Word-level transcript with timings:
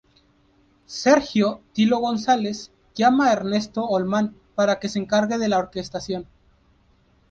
Sergio 0.87 1.61
"Tilo" 1.73 1.99
González, 1.99 2.71
llama 2.95 3.29
a 3.29 3.33
Ernesto 3.33 3.85
Holman 3.85 4.35
para 4.55 4.79
que 4.79 4.89
se 4.89 4.97
encargue 4.97 5.37
de 5.37 5.47
la 5.47 5.59
orquestación. 5.59 6.25